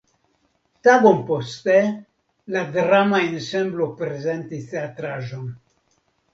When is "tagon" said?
0.87-1.19